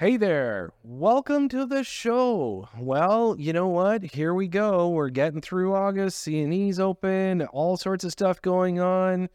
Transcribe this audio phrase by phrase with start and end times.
[0.00, 2.70] Hey there, welcome to the show.
[2.78, 4.02] Well, you know what?
[4.02, 4.88] Here we go.
[4.88, 9.28] We're getting through August, CNE's open, all sorts of stuff going on.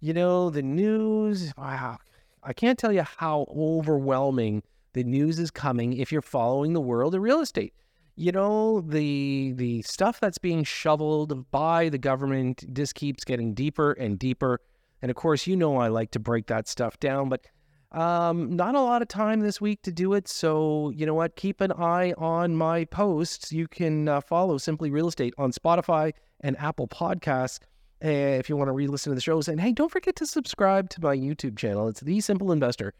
[0.00, 1.98] You know, the news, wow.
[2.42, 4.62] I can't tell you how overwhelming
[4.94, 7.74] the news is coming if you're following the world of real estate.
[8.16, 13.92] You know, the the stuff that's being shoveled by the government just keeps getting deeper
[13.92, 14.62] and deeper.
[15.02, 17.44] And of course, you know I like to break that stuff down, but
[17.92, 20.28] um, not a lot of time this week to do it.
[20.28, 21.36] So, you know what?
[21.36, 23.52] Keep an eye on my posts.
[23.52, 27.60] You can uh, follow Simply Real Estate on Spotify and Apple Podcasts
[28.04, 29.48] uh, if you want to re listen to the shows.
[29.48, 31.88] And hey, don't forget to subscribe to my YouTube channel.
[31.88, 32.92] It's The Simple Investor.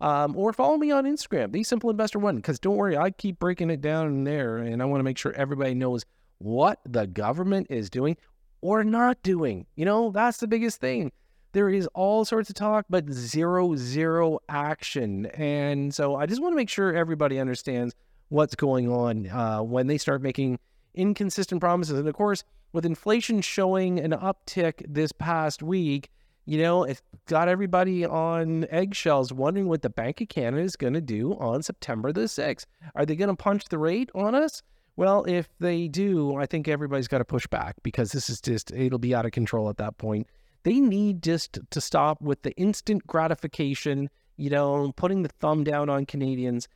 [0.00, 3.38] Um, or follow me on Instagram, The Simple Investor One, because don't worry, I keep
[3.38, 4.58] breaking it down in there.
[4.58, 6.04] And I want to make sure everybody knows
[6.38, 8.16] what the government is doing
[8.60, 9.66] or not doing.
[9.74, 11.12] You know, that's the biggest thing
[11.52, 15.26] there is all sorts of talk, but zero, zero action.
[15.26, 17.94] And so I just want to make sure everybody understands
[18.28, 20.58] what's going on uh, when they start making
[20.94, 21.98] inconsistent promises.
[21.98, 26.10] And of course, with inflation showing an uptick this past week,
[26.44, 30.94] you know, it's got everybody on eggshells wondering what the Bank of Canada is going
[30.94, 32.66] to do on September the 6th.
[32.94, 34.62] Are they going to punch the rate on us?
[34.96, 38.70] Well, if they do, I think everybody's got to push back because this is just,
[38.70, 40.28] it'll be out of control at that point.
[40.66, 45.88] They need just to stop with the instant gratification, you know, putting the thumb down
[45.88, 46.66] on Canadians.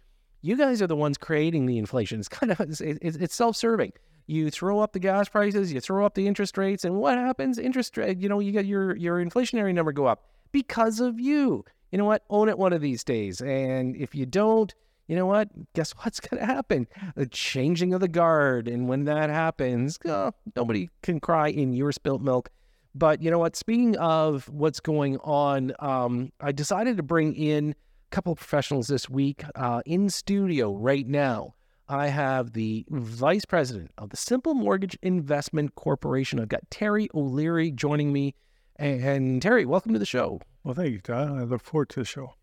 [0.42, 2.20] You guys are the ones creating the inflation.
[2.20, 3.92] It's kind of it's, it's self-serving.
[4.28, 7.58] You throw up the gas prices, you throw up the interest rates, and what happens?
[7.58, 11.64] Interest rate, you know, you get your your inflationary number go up because of you.
[11.90, 12.22] You know what?
[12.30, 13.40] Own it one of these days.
[13.40, 14.72] And if you don't,
[15.08, 15.48] you know what?
[15.74, 16.86] Guess what's going to happen?
[17.16, 18.68] The changing of the guard.
[18.68, 22.50] And when that happens, oh, nobody can cry in your spilt milk.
[22.94, 23.56] But you know what?
[23.56, 27.74] Speaking of what's going on, um, I decided to bring in a
[28.10, 31.54] couple of professionals this week uh, in studio right now.
[31.88, 36.38] I have the vice president of the Simple Mortgage Investment Corporation.
[36.38, 38.34] I've got Terry O'Leary joining me.
[38.76, 40.40] And, and Terry, welcome to the show.
[40.62, 41.30] Well, thank you, Todd.
[41.30, 42.34] I look forward to the show.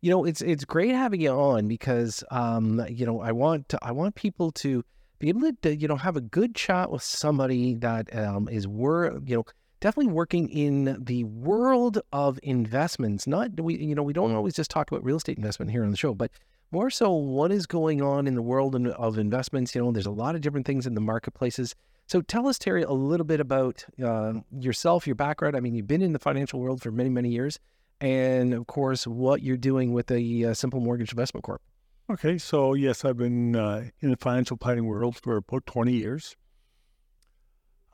[0.00, 3.78] You know, it's it's great having you on because um, you know I want to,
[3.82, 4.84] I want people to
[5.18, 9.20] be able to you know have a good chat with somebody that um, is wor
[9.24, 9.44] you know
[9.80, 13.26] definitely working in the world of investments.
[13.26, 15.90] Not we, you know, we don't always just talk about real estate investment here on
[15.90, 16.30] the show, but
[16.70, 19.74] more so what is going on in the world of investments.
[19.74, 21.74] You know, there's a lot of different things in the marketplaces.
[22.08, 25.56] So tell us, Terry, a little bit about uh, yourself, your background.
[25.56, 27.58] I mean, you've been in the financial world for many, many years,
[28.00, 31.62] and of course, what you're doing with the uh, Simple Mortgage Investment Corp.
[32.08, 36.36] Okay, so yes, I've been uh, in the financial planning world for about 20 years.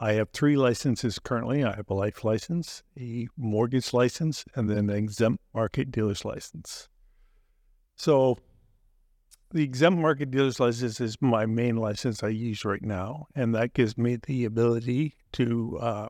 [0.03, 1.63] I have three licenses currently.
[1.63, 6.89] I have a life license, a mortgage license, and then an exempt market dealer's license.
[7.95, 8.37] So,
[9.53, 13.75] the exempt market dealer's license is my main license I use right now, and that
[13.75, 16.09] gives me the ability to uh,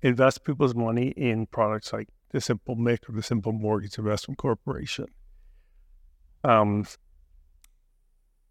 [0.00, 5.08] invest people's money in products like the Simple MIC or the Simple Mortgage Investment Corporation.
[6.42, 6.86] Um,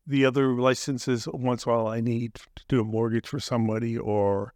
[0.06, 3.98] the other licenses, once in a while, I need to do a mortgage for somebody
[3.98, 4.54] or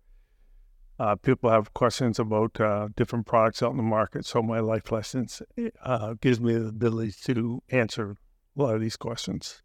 [1.04, 4.26] uh, people have questions about uh, different products out in the market.
[4.26, 5.42] So my life license
[5.84, 8.16] uh, gives me the ability to answer
[8.56, 9.62] a lot of these questions.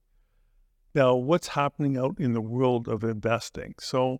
[0.97, 3.75] Now, what's happening out in the world of investing?
[3.79, 4.19] So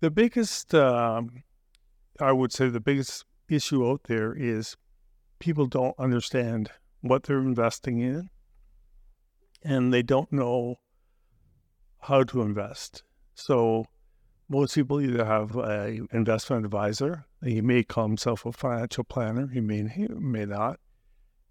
[0.00, 1.44] the biggest, um,
[2.20, 4.76] I would say, the biggest issue out there is
[5.38, 8.28] people don't understand what they're investing in,
[9.62, 10.76] and they don't know
[12.00, 13.02] how to invest.
[13.34, 13.86] So
[14.48, 17.24] most people either have an investment advisor.
[17.42, 19.48] He may call himself a financial planner.
[19.48, 20.78] He may, he may not.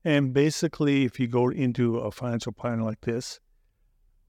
[0.04, 3.40] And basically, if you go into a financial planner like this,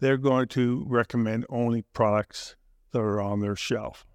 [0.01, 2.57] they're going to recommend only products
[2.93, 4.07] that are on their shelf.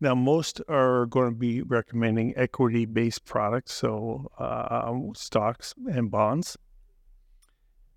[0.00, 6.58] Now, most are going to be recommending equity based products, so uh, stocks and bonds.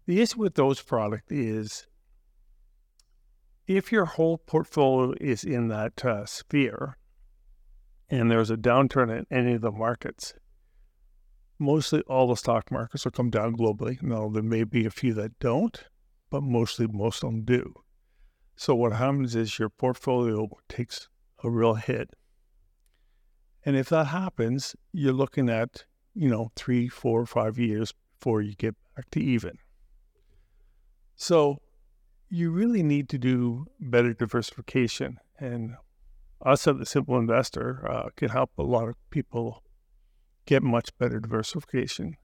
[0.06, 1.87] The issue with those products is
[3.68, 6.98] if your whole portfolio is in that uh, sphere
[8.10, 10.34] and there's a downturn in any of the markets,
[11.60, 14.02] mostly all the stock markets will come down globally.
[14.02, 15.84] Now, there may be a few that don't,
[16.30, 17.74] but mostly most of them do.
[18.56, 21.10] So, what happens is your portfolio takes
[21.44, 22.12] a real hit.
[23.66, 25.84] And if that happens, you're looking at,
[26.16, 29.58] you know, three, four, five years before you get back to even.
[31.16, 31.58] So,
[32.30, 35.20] you really need to do better diversification.
[35.40, 35.76] And
[36.46, 39.64] us at the Simple Investor uh, can help a lot of people
[40.46, 42.16] get much better diversification.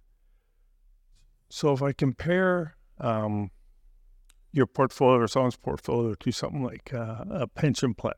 [1.49, 3.51] So if I compare um,
[4.51, 8.13] your portfolio or someone's portfolio to something like uh, a pension plan,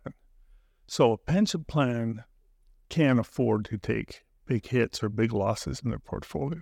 [0.88, 2.24] so a pension plan
[2.90, 6.62] can't afford to take big hits or big losses in their portfolio.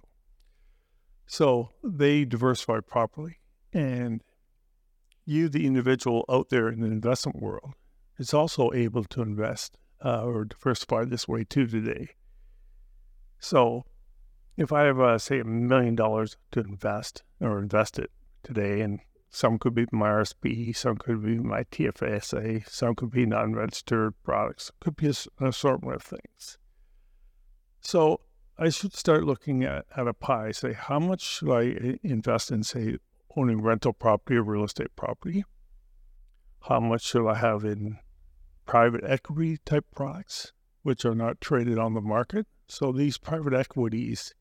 [1.26, 3.40] So they diversify properly.
[3.74, 4.22] And
[5.26, 7.74] you, the individual out there in the investment world,
[8.18, 12.10] is also able to invest uh, or diversify this way too today.
[13.40, 13.86] So
[14.58, 18.12] if I have, uh, say, a million dollars to invest or invest it
[18.44, 19.00] today, and
[19.30, 24.72] some could be my RSP, some could be my TFSA, some could be non-registered products,
[24.80, 26.58] could be an assortment of things.
[27.82, 28.22] So
[28.58, 32.64] I should start looking at, at a pie, say, how much should I invest in,
[32.64, 32.98] say,
[33.36, 35.44] owning rental property or real estate property?
[36.62, 37.98] How much should I have in
[38.66, 42.48] private equity type products, which are not traded on the market?
[42.68, 44.34] So these private equities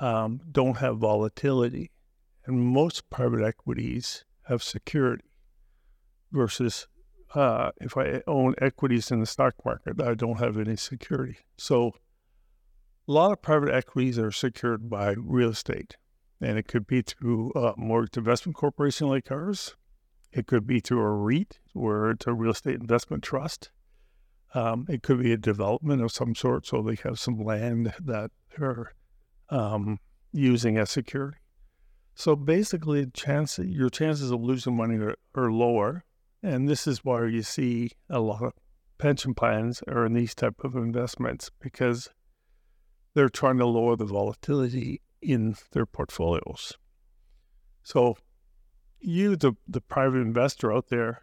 [0.00, 1.90] um, don't have volatility.
[2.46, 5.24] And most private equities have security
[6.30, 6.86] versus
[7.34, 11.38] uh, if I own equities in the stock market, I don't have any security.
[11.56, 11.94] So
[13.08, 15.96] a lot of private equities are secured by real estate,
[16.44, 19.76] and it could be through a mortgage investment corporation like ours.
[20.30, 23.70] It could be through a REIT, where it's a real estate investment trust.
[24.52, 28.30] Um, it could be a development of some sort, so they have some land that
[28.56, 28.92] they're
[29.48, 29.98] um,
[30.32, 31.38] using as security.
[32.14, 36.04] So basically, chance your chances of losing money are, are lower,
[36.42, 38.52] and this is why you see a lot of
[38.98, 42.10] pension plans are in these type of investments because
[43.14, 46.74] they're trying to lower the volatility in their portfolios.
[47.82, 48.16] So,
[49.00, 51.22] you, the, the private investor out there,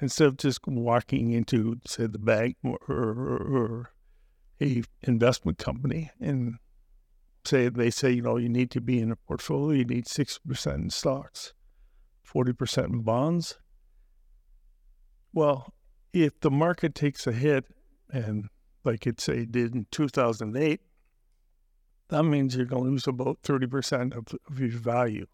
[0.00, 3.92] instead of just walking into, say, the bank or, or, or
[4.60, 6.54] a investment company and
[7.44, 10.74] say they say, you know, you need to be in a portfolio, you need 60%
[10.74, 11.52] in stocks,
[12.32, 13.58] 40% in bonds.
[15.32, 15.72] Well,
[16.12, 17.66] if the market takes a hit,
[18.10, 18.48] and
[18.84, 20.80] like it say did in 2008,
[22.08, 25.26] that means you're going to lose about 30% of, of your value.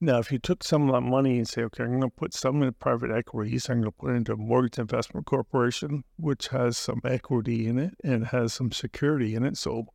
[0.00, 2.34] Now, if you took some of that money and say, okay, I'm going to put
[2.34, 6.48] some in private equities, I'm going to put it into a mortgage investment corporation, which
[6.48, 9.56] has some equity in it and has some security in it.
[9.56, 9.86] So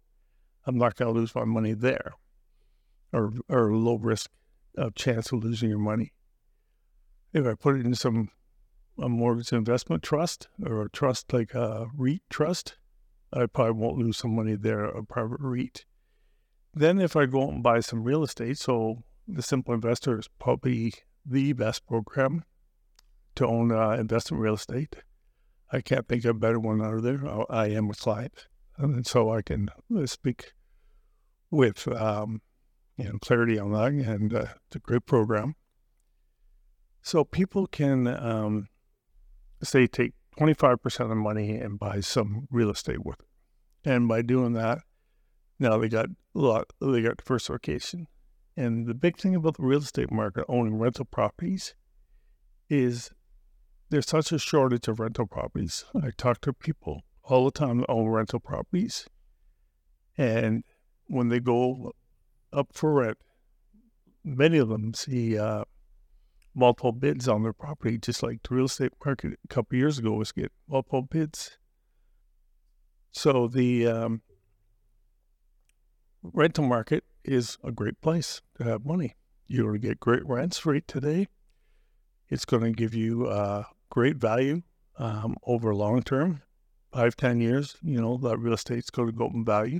[0.65, 2.13] I'm not going to lose my money there
[3.11, 4.31] or, or low risk
[4.77, 6.13] of chance of losing your money.
[7.33, 8.29] If I put it in some
[8.99, 12.77] a mortgage investment trust or a trust like a REIT trust,
[13.33, 15.85] I probably won't lose some money there, a private REIT.
[16.73, 20.29] Then if I go out and buy some real estate, so the Simple Investor is
[20.39, 20.93] probably
[21.25, 22.43] the best program
[23.35, 24.95] to own uh, investment real estate.
[25.71, 27.21] I can't think of a better one out of there.
[27.49, 28.47] I, am a client,
[28.77, 30.53] and so I can uh, speak
[31.51, 32.41] with um,
[32.95, 35.55] you know clarity on that, and uh, it's a great program.
[37.01, 38.67] So people can um,
[39.61, 43.89] say take 25% of the money and buy some real estate with it.
[43.89, 44.79] And by doing that,
[45.59, 48.07] now they got a lot, they got diversification.
[48.55, 51.75] And the big thing about the real estate market, owning rental properties,
[52.69, 53.11] is
[53.89, 55.85] there's such a shortage of rental properties.
[56.01, 59.07] I talk to people all the time that own rental properties.
[60.17, 60.63] And
[61.05, 61.93] when they go
[62.51, 63.17] up for rent,
[64.23, 65.63] many of them see uh,
[66.57, 70.13] multiple bids on their property, just like the real estate market a couple years ago
[70.13, 71.57] was get multiple bids.
[73.11, 74.21] So the um,
[76.23, 79.15] rental market is a great place to have money.
[79.47, 81.27] You're going to get great rents right today.
[82.29, 84.63] It's going to give you uh, great value
[84.97, 86.41] um, over long term,
[86.91, 87.77] five, ten years.
[87.81, 89.79] You know that real estate's going to go up in value.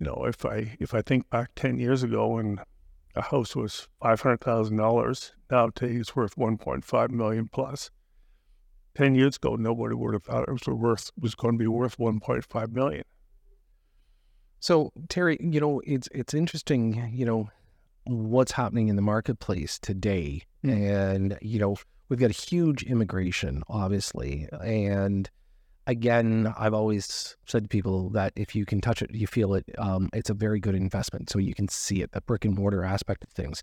[0.00, 2.60] You know, if I if I think back ten years ago and
[3.16, 5.32] a house was five hundred thousand dollars.
[5.50, 7.90] Now today it's worth one point five million plus.
[8.94, 11.98] Ten years ago, nobody would have thought it was worth was going to be worth
[11.98, 13.04] one point five million.
[14.60, 17.50] So Terry, you know, it's it's interesting, you know,
[18.04, 20.72] what's happening in the marketplace today, mm.
[20.72, 21.76] and you know,
[22.08, 25.30] we've got a huge immigration, obviously, and
[25.86, 29.64] again, I've always said to people that if you can touch it, you feel it,
[29.78, 31.30] um, it's a very good investment.
[31.30, 33.62] So you can see it, the brick and mortar aspect of things.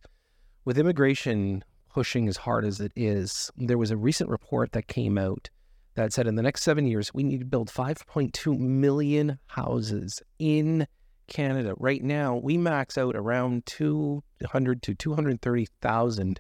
[0.66, 1.64] With immigration
[1.94, 5.50] pushing as hard as it is, there was a recent report that came out
[5.96, 10.88] that said in the next seven years, we need to build 5.2 million houses in
[11.28, 11.76] Canada.
[11.78, 16.40] Right now, we max out around 200 to 230,000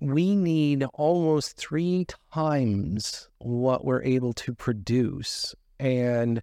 [0.00, 5.54] we need almost three times what we're able to produce.
[5.80, 6.42] And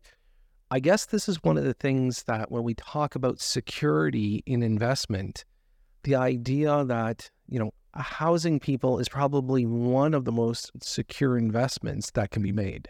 [0.71, 4.61] I guess this is one of the things that when we talk about security in
[4.61, 5.45] investment,
[6.03, 12.11] the idea that, you know, housing people is probably one of the most secure investments
[12.11, 12.89] that can be made.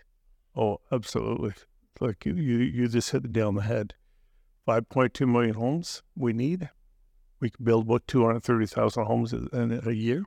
[0.55, 1.53] Oh, absolutely.
[1.99, 3.93] Like you, you, just hit the nail on the head.
[4.67, 6.69] 5.2 million homes we need.
[7.39, 10.25] We can build about 230,000 homes in a year,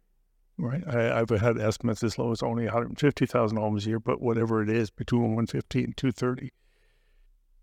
[0.59, 0.83] right?
[0.87, 4.69] I, have had estimates as low as only 150,000 homes a year, but whatever it
[4.69, 6.53] is, between 150 and 230,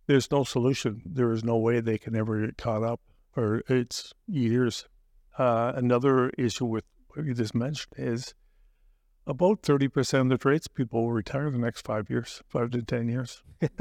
[0.07, 1.01] there's no solution.
[1.05, 3.01] There is no way they can ever get caught up,
[3.35, 4.87] or it's years.
[5.37, 8.33] Uh, another issue with what you just mentioned is
[9.27, 13.09] about 30% of the tradespeople will retire in the next five years, five to 10
[13.09, 13.41] years.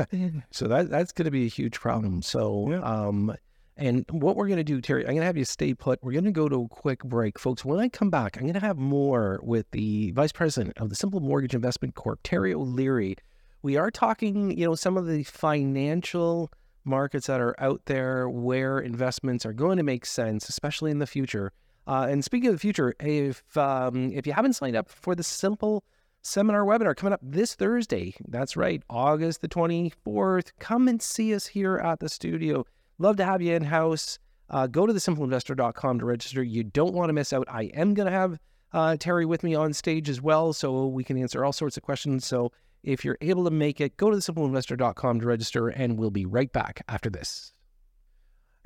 [0.51, 2.23] so that that's going to be a huge problem.
[2.23, 2.81] So, yeah.
[2.81, 3.35] um,
[3.77, 6.03] and what we're going to do, Terry, I'm going to have you stay put.
[6.03, 7.39] We're going to go to a quick break.
[7.39, 10.91] Folks, when I come back, I'm going to have more with the Vice President of
[10.91, 13.17] the Simple Mortgage Investment Corp, Terry O'Leary.
[13.63, 16.53] We are talking, you know, some of the financial
[16.85, 21.07] markets that are out there where investments are going to make sense, especially in the
[21.07, 21.53] future.
[21.87, 25.23] Uh, and speaking of the future, if um, if you haven't signed up for the
[25.23, 25.85] Simple
[26.23, 31.47] Seminar webinar coming up this Thursday, that's right, August the 24th, come and see us
[31.49, 32.65] here at the studio.
[32.99, 34.19] Love to have you in house.
[34.51, 36.43] Uh, go to thesimpleinvestor.com to register.
[36.43, 37.47] You don't want to miss out.
[37.49, 38.39] I am going to have
[38.73, 41.83] uh, Terry with me on stage as well, so we can answer all sorts of
[41.83, 42.27] questions.
[42.27, 46.27] So if you're able to make it, go to thesimpleinvestor.com to register, and we'll be
[46.27, 47.53] right back after this.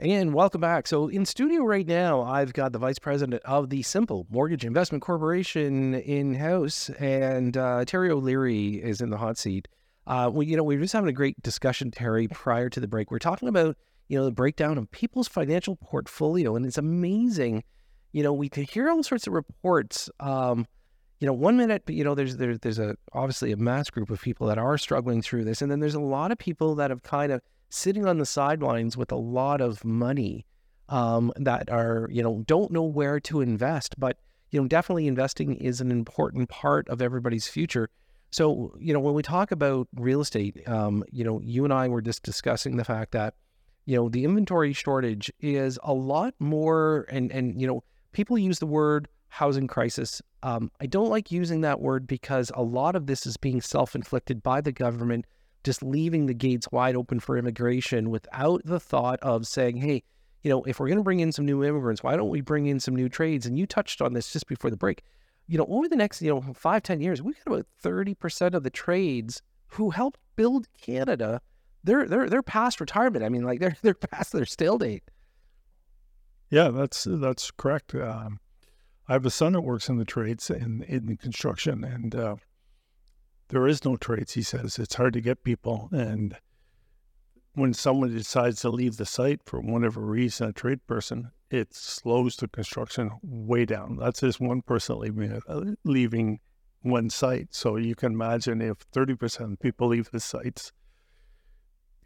[0.01, 0.87] And welcome back.
[0.87, 5.03] So, in studio right now, I've got the vice president of the Simple Mortgage Investment
[5.03, 9.67] Corporation in house, and uh, Terry O'Leary is in the hot seat.
[10.07, 12.87] Uh, we, you know, we are just having a great discussion, Terry, prior to the
[12.87, 13.11] break.
[13.11, 13.77] We're talking about,
[14.09, 17.63] you know, the breakdown of people's financial portfolio, and it's amazing.
[18.13, 20.11] You know, we could hear all sorts of reports.
[20.19, 20.67] Um,
[21.21, 24.21] you know, one minute, you know, there's there's there's a obviously a mass group of
[24.21, 27.03] people that are struggling through this, and then there's a lot of people that have
[27.03, 30.47] kind of sitting on the sidelines with a lot of money
[30.89, 33.95] um, that are, you know, don't know where to invest.
[33.99, 34.19] But,
[34.51, 37.91] you know, definitely investing is an important part of everybody's future.
[38.31, 41.89] So, you know, when we talk about real estate, um, you know, you and I
[41.89, 43.35] were just discussing the fact that,
[43.89, 48.59] you know, the inventory shortage is a lot more, and and you know, people use
[48.59, 50.21] the word housing crisis.
[50.43, 54.43] Um, I don't like using that word because a lot of this is being self-inflicted
[54.43, 55.25] by the government
[55.65, 60.03] just leaving the gates wide open for immigration without the thought of saying, hey,
[60.43, 62.67] you know, if we're going to bring in some new immigrants, why don't we bring
[62.67, 63.47] in some new trades?
[63.47, 65.03] And you touched on this just before the break.
[65.47, 68.65] You know, over the next, you know, five, ten years, we've got about 30% of
[68.65, 71.41] the trades who helped build Canada.
[71.85, 73.25] They're they're they're past retirement.
[73.25, 75.05] I mean, like they're they're past their stale date.
[76.51, 77.95] Yeah, that's that's correct.
[77.95, 78.41] Um,
[79.09, 82.37] I have a son that works in the trades and in, construction, and uh,
[83.49, 84.79] there is no trades, he says.
[84.79, 85.89] It's hard to get people.
[85.93, 86.37] And
[87.55, 92.37] when someone decides to leave the site for whatever reason, a trade person, it slows
[92.37, 93.97] the construction way down.
[93.97, 96.41] That's just one person leaving, uh, leaving
[96.83, 97.55] one site.
[97.55, 100.73] So you can imagine if 30% of people leave the sites,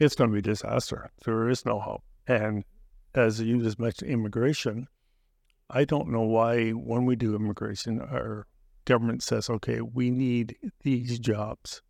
[0.03, 1.11] it's going to be a disaster.
[1.25, 2.03] There is no hope.
[2.27, 2.65] And
[3.15, 4.89] as you just mentioned, immigration,
[5.71, 8.47] I don't know why when we do immigration, our
[8.85, 11.83] government says, okay, we need these jobs.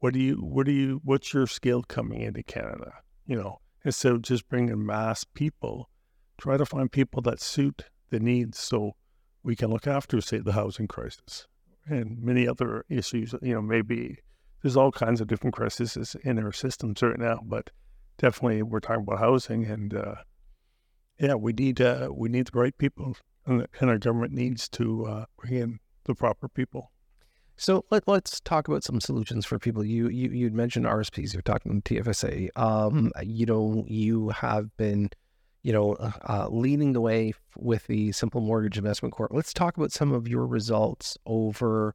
[0.00, 2.92] What do you, what do you, what's your skill coming into Canada?
[3.26, 5.88] You know, instead of just bringing mass people,
[6.38, 8.92] try to find people that suit the needs so
[9.42, 11.46] we can look after, say, the housing crisis
[11.86, 13.34] and many other issues.
[13.40, 14.18] You know, maybe
[14.62, 17.70] there's all kinds of different crises in our systems right now, but
[18.18, 20.14] definitely we're talking about housing and, uh,
[21.18, 23.16] yeah, we need uh, we need the right people,
[23.46, 26.90] and, and our government needs to uh, bring in the proper people.
[27.56, 29.84] So let, us talk about some solutions for people.
[29.84, 31.32] You you you mentioned RSPs.
[31.32, 32.48] You're talking TFSA.
[32.56, 35.10] Um, you know, you have been,
[35.62, 39.32] you know, uh, uh, leading the way with the Simple Mortgage Investment Corp.
[39.32, 41.94] Let's talk about some of your results over,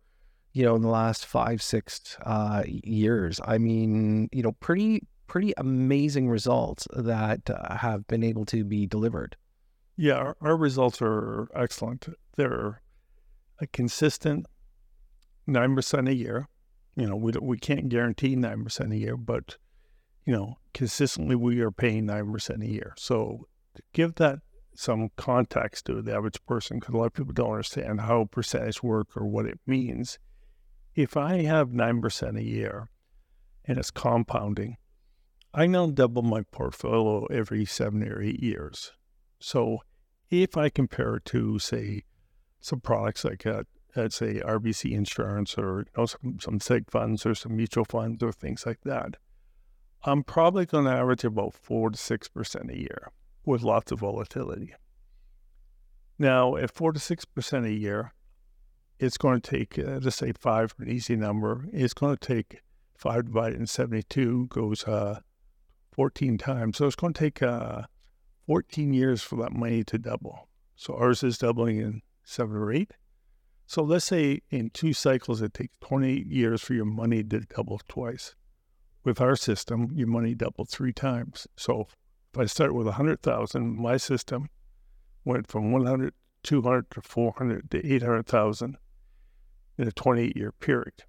[0.58, 3.40] you know, in the last five six uh, years.
[3.46, 8.88] I mean, you know, pretty pretty amazing results that uh, have been able to be
[8.88, 9.36] delivered.
[9.98, 12.08] Yeah, our, our results are excellent.
[12.38, 12.82] They're
[13.60, 14.48] a consistent
[15.48, 16.48] 9% a year.
[16.96, 19.58] You know, we, we can't guarantee 9% a year, but,
[20.26, 22.94] you know, consistently we are paying 9% a year.
[22.98, 24.40] So to give that
[24.76, 28.82] some context to the average person, because a lot of people don't understand how percentage
[28.82, 30.18] work or what it means.
[30.98, 32.90] If I have 9% a year
[33.66, 34.78] and it's compounding,
[35.54, 38.94] I now double my portfolio every seven or eight years.
[39.40, 39.82] So
[40.32, 42.02] if I compare it to, say,
[42.60, 47.28] some products like uh, at say RBC insurance or you know, some, some seg funds
[47.28, 49.18] or some mutual funds or things like that.
[50.04, 53.12] I'm probably going to average about four to six percent a year
[53.46, 54.74] with lots of volatility.
[56.18, 58.14] Now, at four to six percent a year,
[59.00, 61.66] it's going to take, uh, let's say five, an easy number.
[61.72, 62.62] It's going to take
[62.98, 65.20] five divided in 72 goes uh,
[65.92, 66.78] 14 times.
[66.78, 67.84] So it's going to take uh,
[68.48, 70.48] 14 years for that money to double.
[70.76, 72.92] So ours is doubling in seven or eight.
[73.68, 77.82] So let's say in two cycles, it takes 28 years for your money to double
[77.88, 78.34] twice.
[79.04, 81.48] With our system, your money doubled three times.
[81.56, 81.88] So
[82.34, 84.50] if I start with 100,000, my system
[85.26, 86.14] went from 100,
[86.44, 88.78] 200 to 400 to 800,000
[89.78, 91.04] in a 28 year period,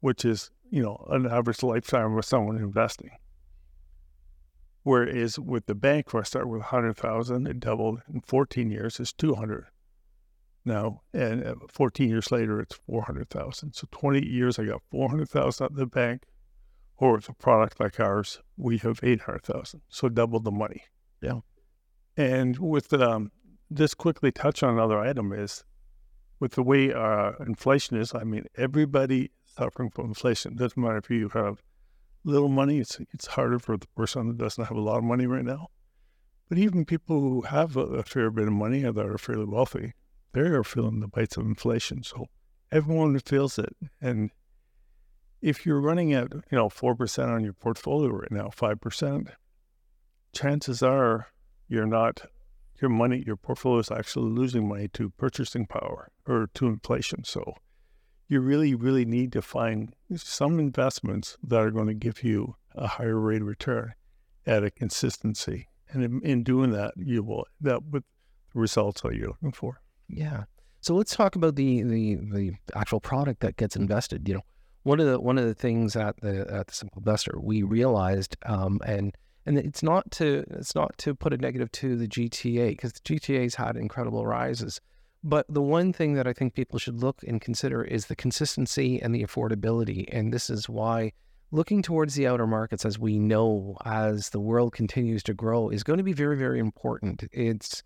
[0.00, 3.10] which is, you know, an average lifetime of someone investing.
[4.82, 9.12] Whereas with the bank, where I start with 100,000, it doubled in 14 years, it's
[9.12, 9.66] 200
[10.64, 11.02] now.
[11.12, 13.72] And uh, 14 years later, it's 400,000.
[13.72, 16.24] So 20 years, I got 400,000 at the bank.
[16.96, 19.80] Or with a product like ours, we have 800,000.
[19.88, 20.84] So double the money.
[21.20, 21.40] Yeah.
[22.16, 23.32] And with um,
[23.68, 25.64] this quickly touch on another item is
[26.40, 30.56] with the way uh, inflation is, I mean, everybody suffering from inflation.
[30.56, 31.62] Doesn't matter if you have
[32.24, 35.26] little money; it's it's harder for the person that doesn't have a lot of money
[35.26, 35.68] right now.
[36.48, 39.94] But even people who have a, a fair bit of money that are fairly wealthy,
[40.32, 42.02] they are feeling the bites of inflation.
[42.02, 42.26] So
[42.70, 43.74] everyone feels it.
[44.00, 44.30] And
[45.40, 49.28] if you're running at you know four percent on your portfolio right now, five percent,
[50.32, 51.28] chances are
[51.68, 52.26] you're not
[52.80, 57.24] your money, your portfolio is actually losing money to purchasing power or to inflation.
[57.24, 57.54] So
[58.28, 62.86] you really, really need to find some investments that are going to give you a
[62.86, 63.94] higher rate of return
[64.46, 65.68] at a consistency.
[65.90, 68.04] And in, in doing that, you will that with
[68.52, 69.80] the results that you're looking for.
[70.08, 70.44] Yeah.
[70.80, 74.28] So let's talk about the the the actual product that gets invested.
[74.28, 74.42] You know,
[74.82, 78.36] one of the one of the things at the at the Simple Investor we realized,
[78.44, 79.16] um, and
[79.46, 83.00] and it's not to it's not to put a negative to the GTA because the
[83.00, 84.80] GTA's had incredible rises.
[85.22, 89.00] But the one thing that I think people should look and consider is the consistency
[89.00, 90.06] and the affordability.
[90.12, 91.12] And this is why
[91.50, 95.82] looking towards the outer markets, as we know, as the world continues to grow, is
[95.82, 97.24] going to be very, very important.
[97.32, 97.82] It's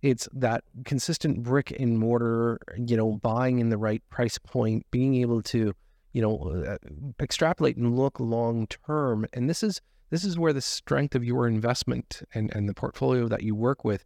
[0.00, 5.16] it's that consistent brick and mortar, you know, buying in the right price point, being
[5.16, 5.74] able to,
[6.12, 6.76] you know, uh,
[7.20, 9.26] extrapolate and look long term.
[9.32, 13.28] And this is this is where the strength of your investment and, and the portfolio
[13.28, 14.04] that you work with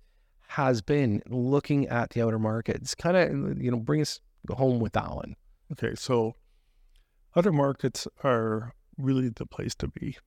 [0.49, 2.95] has been looking at the outer markets.
[2.95, 5.37] Kind of, you know, bring us home with that one.
[5.73, 6.35] Okay, so
[7.37, 10.19] outer markets are really the place to be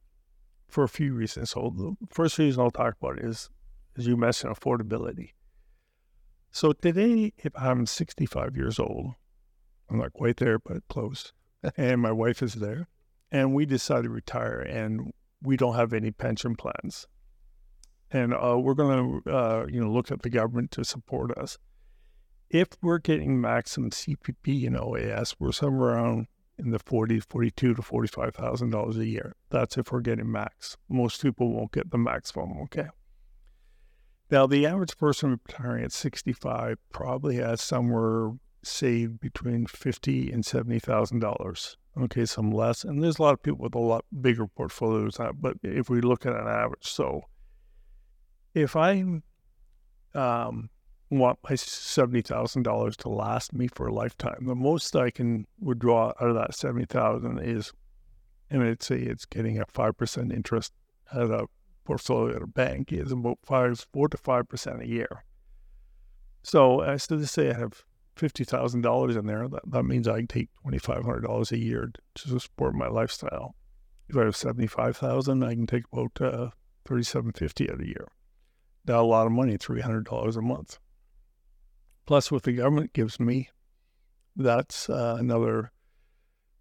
[0.67, 1.51] for a few reasons.
[1.51, 3.49] So the first reason I'll talk about is,
[3.97, 5.31] as you mentioned, affordability.
[6.51, 9.11] So today, if I'm 65 years old,
[9.89, 11.33] I'm not quite there, but close,
[11.77, 12.88] and my wife is there,
[13.31, 17.07] and we decide to retire, and we don't have any pension plans.
[18.11, 21.57] And uh, we're going to, uh, you know, look at the government to support us.
[22.49, 27.81] If we're getting maximum CPP and OAS, we're somewhere around in the 40, 42 to
[27.81, 29.35] $45,000 a year.
[29.49, 30.77] That's if we're getting max.
[30.87, 32.87] Most people won't get the maximum, okay?
[34.31, 38.31] Now, the average person retiring at 65 probably has somewhere
[38.65, 41.78] saved between fifty and seventy thousand dollars.
[41.97, 45.17] Okay, some less, and there's a lot of people with a lot bigger portfolios.
[45.39, 47.21] But if we look at an average, so
[48.54, 49.21] if I
[50.13, 50.69] um,
[51.10, 55.45] want my seventy thousand dollars to last me for a lifetime, the most I can
[55.60, 57.71] withdraw out of that seventy thousand is,
[58.49, 60.73] and I'd say it's getting a five percent interest
[61.13, 61.47] at a
[61.86, 65.23] portfolio at a bank is about five, four to five percent a year.
[66.43, 67.84] So I just say I have
[68.15, 71.51] fifty thousand dollars in there, that, that means I can take twenty five hundred dollars
[71.51, 73.56] a year to support my lifestyle.
[74.08, 76.49] If I have seventy five thousand, I can take about uh,
[76.86, 78.08] thirty seven fifty a year.
[78.88, 80.80] Now a lot of money, three hundred dollars a month.
[82.06, 83.49] Plus, what the government gives me,
[84.36, 85.71] that's uh, another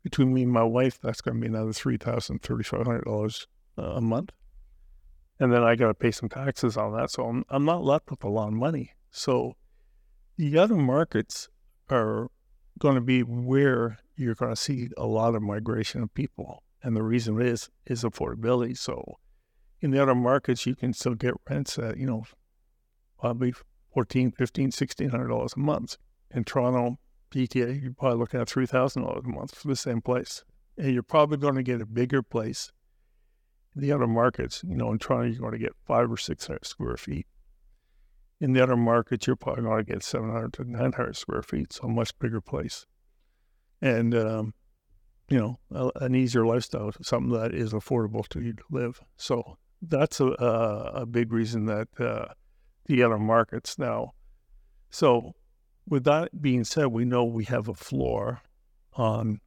[0.02, 0.98] between me and my wife.
[1.02, 4.30] That's going to be another three thousand thirty five hundred dollars uh, a month,
[5.38, 7.10] and then I got to pay some taxes on that.
[7.10, 8.92] So I'm I'm not left with a lot of money.
[9.10, 9.56] So
[10.36, 11.48] the other markets
[11.90, 12.28] are
[12.78, 16.62] going to be where you're going to see a lot of migration of people.
[16.82, 18.76] And the reason is is affordability.
[18.76, 19.18] So
[19.80, 22.24] in the other markets, you can still get rents at, you know,
[23.18, 23.54] probably
[23.92, 25.96] 14, 15, 1600 dollars a month.
[26.30, 26.98] In Toronto,
[27.32, 30.44] GTA, you're probably looking at $3,000 a month for the same place.
[30.76, 32.72] And you're probably going to get a bigger place
[33.74, 34.62] in the other markets.
[34.66, 37.26] You know, in Toronto, you're going to get five or 600 square feet
[38.40, 41.84] in the other markets, you're probably going to get 700 to 900 square feet, so
[41.84, 42.86] a much bigger place.
[43.80, 44.54] And um,
[45.28, 49.00] you know, a, an easier lifestyle, something that is affordable to you to live.
[49.16, 52.26] So that's a, a, a big reason that uh,
[52.86, 54.12] the other markets now.
[54.90, 55.32] So
[55.88, 58.40] with that being said, we know we have a floor
[58.94, 59.40] on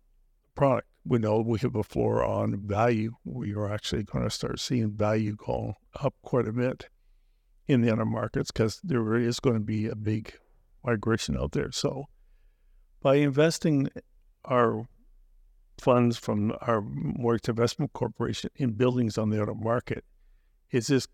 [0.56, 0.88] product.
[1.06, 3.14] We know we have a floor on value.
[3.24, 6.90] We are actually going to start seeing value go up quite a bit
[7.68, 10.34] in the other markets because there is going to be a big
[10.86, 11.72] migration out there.
[11.72, 12.06] So
[13.02, 13.90] by investing
[14.46, 14.88] our
[15.78, 20.04] funds from our mortgage investment corporation in buildings on the other market,
[20.72, 21.08] is this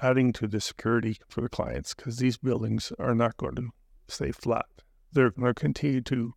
[0.00, 3.68] adding to the security for the clients because these buildings are not going to
[4.08, 4.66] stay flat.
[5.12, 6.34] They're going to continue to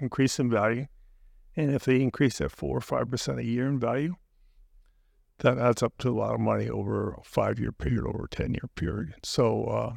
[0.00, 0.86] increase in value.
[1.56, 4.16] And if they increase at four or five percent a year in value,
[5.38, 8.28] that adds up to a lot of money over a five year period, over a
[8.28, 9.14] 10 year period.
[9.22, 9.94] So, uh,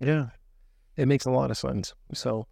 [0.00, 0.28] yeah,
[0.96, 1.94] it makes a lot of sense.
[2.12, 2.46] So,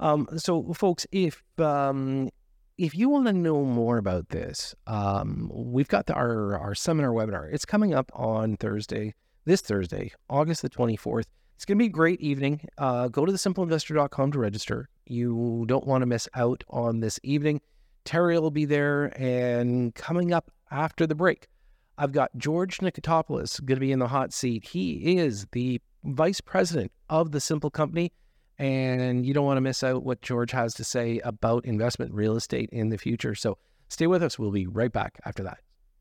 [0.00, 2.30] um, so folks, if, um,
[2.76, 7.10] if you want to know more about this, um, we've got the, our, our seminar
[7.10, 7.52] webinar.
[7.52, 11.24] It's coming up on Thursday, this Thursday, August the 24th.
[11.56, 12.68] It's going to be a great evening.
[12.78, 14.88] Uh, go to thesimpleinvestor.com to register.
[15.06, 17.60] You don't want to miss out on this evening.
[18.04, 19.06] Terry will be there.
[19.20, 21.48] And coming up after the break,
[21.96, 24.64] I've got George Nikotopoulos going to be in the hot seat.
[24.64, 28.12] He is the vice president of the Simple Company.
[28.58, 32.36] And you don't want to miss out what George has to say about investment real
[32.36, 33.34] estate in the future.
[33.34, 34.38] So stay with us.
[34.38, 35.58] We'll be right back after that.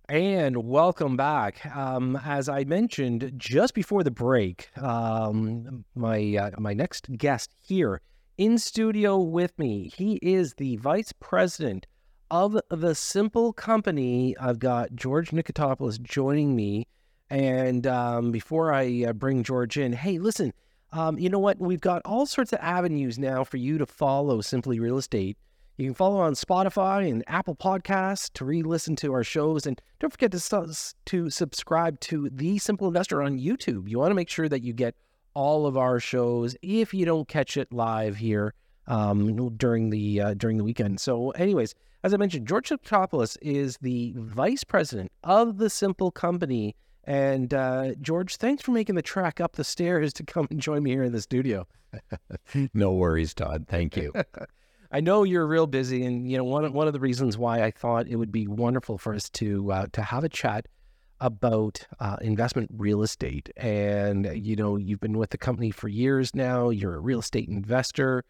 [0.10, 1.65] And welcome back.
[1.75, 8.01] Um, as I mentioned just before the break, um, my uh, my next guest here
[8.38, 11.88] in studio with me, he is the vice president
[12.29, 14.35] of the Simple Company.
[14.37, 16.87] I've got George Nikotopoulos joining me.
[17.29, 20.53] And um, before I uh, bring George in, hey, listen,
[20.93, 21.59] um, you know what?
[21.59, 25.37] We've got all sorts of avenues now for you to follow Simply Real Estate.
[25.77, 30.09] You can follow on Spotify and Apple Podcasts to re-listen to our shows, and don't
[30.09, 33.87] forget to to subscribe to The Simple Investor on YouTube.
[33.87, 34.95] You want to make sure that you get
[35.35, 38.55] all of our shows if you don't catch it live here
[38.87, 40.99] um, during the uh, during the weekend.
[40.99, 41.75] So, anyways,
[42.07, 46.73] as I mentioned, George Nikotopoulos is the vice president of the Simple Company.
[47.03, 50.83] And uh, George, thanks for making the track up the stairs to come and join
[50.83, 51.67] me here in the studio.
[52.73, 53.65] no worries, Todd.
[53.67, 54.13] Thank you.
[54.93, 57.71] I know you're real busy, and you know one one of the reasons why I
[57.71, 60.65] thought it would be wonderful for us to uh, to have a chat
[61.19, 63.49] about uh, investment real estate.
[63.57, 66.69] And you know, you've been with the company for years now.
[66.69, 68.23] You're a real estate investor.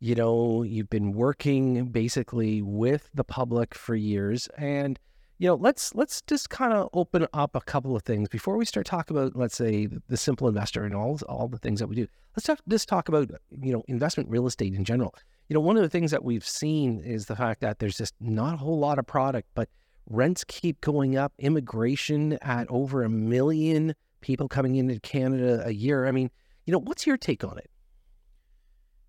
[0.00, 4.98] You know, you've been working basically with the public for years, and
[5.38, 8.64] you know, let's let's just kind of open up a couple of things before we
[8.64, 11.96] start talking about, let's say, the simple investor and all all the things that we
[11.96, 12.06] do.
[12.36, 15.14] Let's talk, just talk about you know investment real estate in general.
[15.48, 18.14] You know, one of the things that we've seen is the fact that there's just
[18.20, 19.68] not a whole lot of product, but
[20.08, 21.32] rents keep going up.
[21.38, 26.06] Immigration at over a million people coming into Canada a year.
[26.06, 26.30] I mean,
[26.64, 27.70] you know, what's your take on it?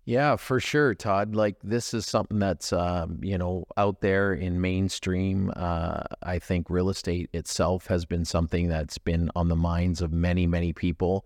[0.08, 1.34] Yeah, for sure, Todd.
[1.34, 5.52] Like this is something that's um, you know out there in mainstream.
[5.56, 10.12] Uh, I think real estate itself has been something that's been on the minds of
[10.12, 11.24] many, many people,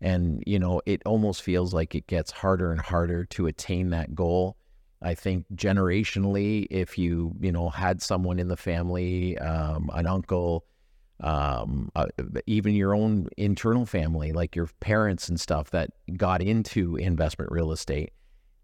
[0.00, 4.14] and you know it almost feels like it gets harder and harder to attain that
[4.14, 4.56] goal.
[5.02, 10.64] I think generationally, if you you know had someone in the family, um, an uncle,
[11.20, 12.06] um, uh,
[12.46, 17.72] even your own internal family, like your parents and stuff that got into investment real
[17.72, 18.12] estate,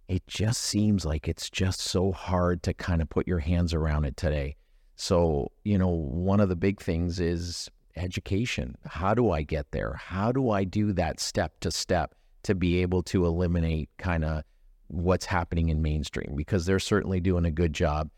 [0.08, 4.04] it just seems like it's just so hard to kind of put your hands around
[4.04, 4.56] it today.
[4.96, 8.76] So, you know, one of the big things is education.
[8.84, 9.94] How do I get there?
[9.94, 14.42] How do I do that step to step to be able to eliminate kind of
[14.88, 16.34] what's happening in mainstream?
[16.36, 18.10] Because they're certainly doing a good job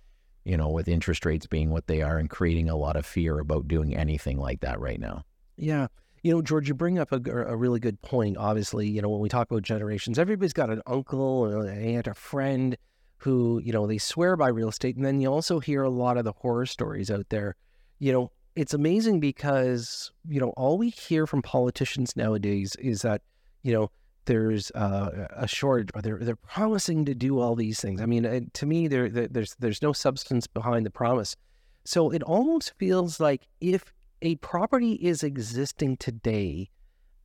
[0.45, 3.39] you know, with interest rates being what they are and creating a lot of fear
[3.39, 5.25] about doing anything like that right now.
[5.57, 5.87] Yeah.
[6.23, 8.37] You know, George, you bring up a, a really good point.
[8.37, 12.15] Obviously, you know, when we talk about generations, everybody's got an uncle, an aunt, a
[12.15, 12.77] friend
[13.19, 14.97] who, you know, they swear by real estate.
[14.97, 17.57] And then you also hear a lot of the horror stories out there.
[17.99, 23.23] You know, it's amazing because, you know, all we hear from politicians nowadays is that,
[23.63, 23.91] you know,
[24.25, 28.01] there's uh, a shortage or they're they're promising to do all these things.
[28.01, 31.37] I mean, to me, there, there's there's no substance behind the promise.
[31.85, 36.71] So it almost feels like if a property is existing today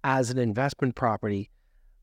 [0.04, 1.52] as an investment property,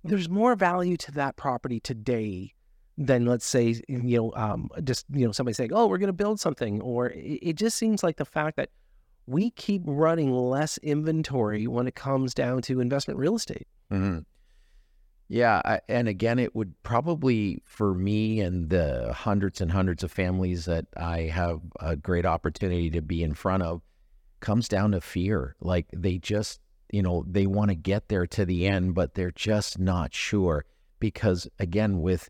[0.04, 2.52] there's more value to that property today
[2.96, 6.12] than let's say you know um, just you know somebody saying, "Oh, we're going to
[6.12, 8.70] build something," or it, it just seems like the fact that
[9.26, 13.66] we keep running less inventory when it comes down to investment real estate.
[13.90, 14.18] Mm-hmm.
[15.28, 20.12] Yeah, I, and again, it would probably for me and the hundreds and hundreds of
[20.12, 23.80] families that I have a great opportunity to be in front of
[24.40, 25.56] comes down to fear.
[25.60, 26.60] Like they just,
[26.92, 30.66] you know, they want to get there to the end, but they're just not sure
[31.00, 32.28] because again, with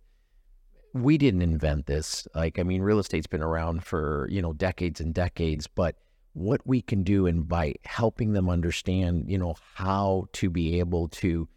[0.93, 2.29] we didn't invent this.
[2.35, 5.97] Like, I mean, real estate's been around for, you know, decades and decades, but
[6.35, 11.09] what we can do and by helping them understand, you know, how to be able
[11.09, 11.49] to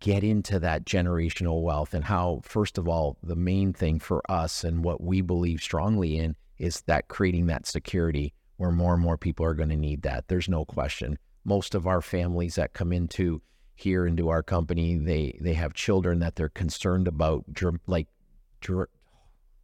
[0.00, 4.64] get into that generational wealth and how, first of all, the main thing for us
[4.64, 9.18] and what we believe strongly in is that creating that security where more and more
[9.18, 10.28] people are going to need that.
[10.28, 11.18] There's no question.
[11.44, 13.42] Most of our families that come into
[13.74, 17.44] here into our company, they they have children that they're concerned about,
[17.86, 18.08] like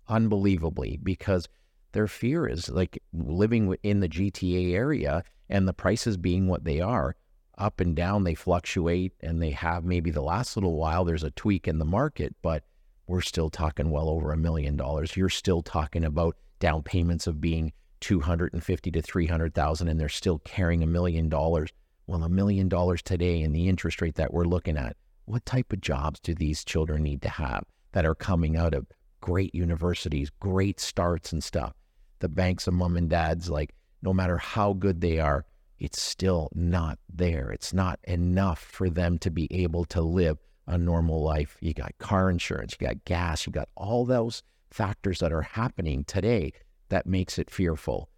[0.09, 1.49] unbelievably, because
[1.93, 6.81] their fear is like living in the GTA area and the prices being what they
[6.81, 7.17] are
[7.59, 11.31] up and down, they fluctuate and they have maybe the last little while there's a
[11.33, 12.65] tweak in the market, but
[13.07, 15.17] we're still talking well over a million dollars.
[15.17, 20.83] You're still talking about down payments of being 250 to 300,000 and they're still carrying
[20.83, 21.71] a million dollars.
[22.07, 25.73] Well, a million dollars today and the interest rate that we're looking at, what type
[25.73, 28.87] of jobs do these children need to have that are coming out of
[29.21, 31.75] great universities, great starts and stuff?
[32.19, 35.45] The banks of mom and dads, like no matter how good they are,
[35.83, 37.51] it's still not there.
[37.51, 41.57] It's not enough for them to be able to live a normal life.
[41.61, 46.05] You got car insurance, you got gas, you got all those factors that are happening
[46.05, 46.53] today
[46.91, 48.09] that makes it fearful.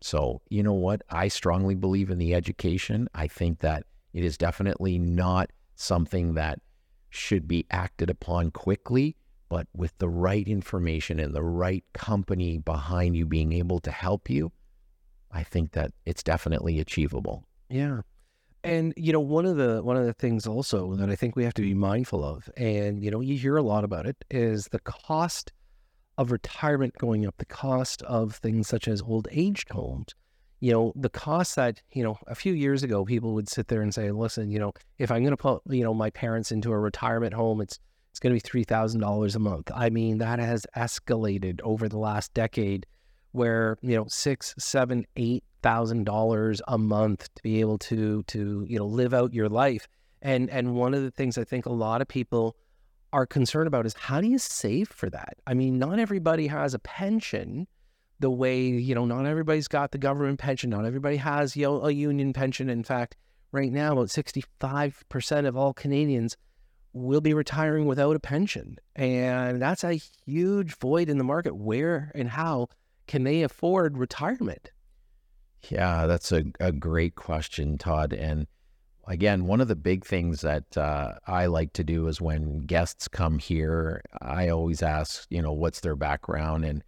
[0.00, 1.02] So, you know what?
[1.10, 3.08] I strongly believe in the education.
[3.14, 6.60] I think that it is definitely not something that
[7.10, 9.16] should be acted upon quickly,
[9.50, 14.30] but with the right information and the right company behind you being able to help
[14.30, 14.50] you,
[15.32, 17.44] I think that it's definitely achievable.
[17.68, 18.00] Yeah.
[18.64, 21.44] And you know, one of the one of the things also that I think we
[21.44, 24.68] have to be mindful of, and you know, you hear a lot about it, is
[24.68, 25.52] the cost
[26.18, 30.14] of retirement going up, the cost of things such as old age homes.
[30.60, 33.82] You know, the cost that, you know, a few years ago people would sit there
[33.82, 36.78] and say, listen, you know, if I'm gonna put, you know, my parents into a
[36.78, 39.72] retirement home, it's it's gonna be three thousand dollars a month.
[39.74, 42.86] I mean, that has escalated over the last decade
[43.32, 48.64] where you know six, seven, eight thousand dollars a month to be able to to
[48.68, 49.88] you know live out your life.
[50.20, 52.56] And and one of the things I think a lot of people
[53.12, 55.34] are concerned about is how do you save for that?
[55.46, 57.66] I mean, not everybody has a pension
[58.20, 60.70] the way, you know, not everybody's got the government pension.
[60.70, 62.70] Not everybody has, you know, a union pension.
[62.70, 63.16] In fact,
[63.50, 66.36] right now, about 65% of all Canadians
[66.94, 68.76] will be retiring without a pension.
[68.96, 71.56] And that's a huge void in the market.
[71.56, 72.68] Where and how
[73.12, 74.70] can they afford retirement?
[75.68, 78.14] Yeah, that's a, a great question, Todd.
[78.14, 78.46] And
[79.06, 83.08] again, one of the big things that uh, I like to do is when guests
[83.08, 86.64] come here, I always ask, you know, what's their background?
[86.64, 86.82] And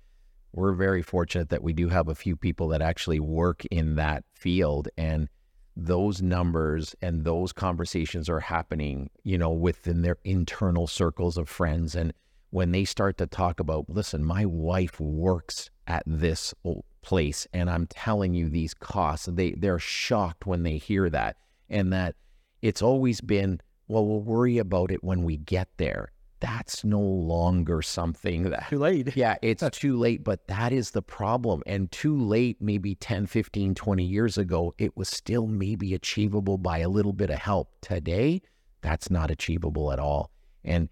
[0.52, 4.24] we're very fortunate that we do have a few people that actually work in that
[4.32, 4.88] field.
[4.96, 5.28] And
[5.76, 11.94] those numbers and those conversations are happening, you know, within their internal circles of friends.
[11.94, 12.14] And
[12.48, 16.54] when they start to talk about, listen, my wife works at this
[17.02, 21.36] place and I'm telling you these costs, they, they're shocked when they hear that.
[21.70, 22.16] And that
[22.62, 26.10] it's always been, well, we'll worry about it when we get there.
[26.40, 29.16] That's no longer something that too late.
[29.16, 31.62] Yeah, it's too late, but that is the problem.
[31.66, 36.78] And too late, maybe 10, 15, 20 years ago, it was still maybe achievable by
[36.78, 37.70] a little bit of help.
[37.80, 38.42] Today,
[38.82, 40.30] that's not achievable at all.
[40.64, 40.88] And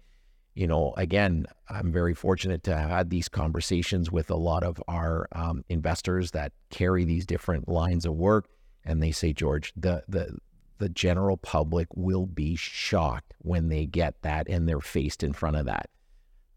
[0.55, 4.81] you know, again, I'm very fortunate to have had these conversations with a lot of
[4.87, 8.47] our um, investors that carry these different lines of work,
[8.85, 10.37] and they say, George, the the
[10.79, 15.55] the general public will be shocked when they get that and they're faced in front
[15.55, 15.89] of that.